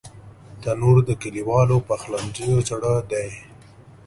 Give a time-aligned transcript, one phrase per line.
[0.61, 3.29] تنور د کلیوالو پخلنځیو زړه دی